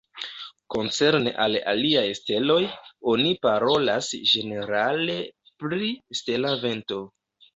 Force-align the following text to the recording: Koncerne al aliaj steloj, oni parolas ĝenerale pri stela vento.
Koncerne 0.75 1.33
al 1.43 1.57
aliaj 1.73 2.05
steloj, 2.19 2.63
oni 3.13 3.35
parolas 3.45 4.09
ĝenerale 4.31 5.17
pri 5.65 5.93
stela 6.21 6.57
vento. 6.67 7.01